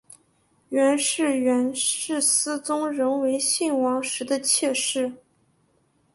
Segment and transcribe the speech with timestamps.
[0.69, 5.13] 袁氏原是思宗仍为信王时的妾室。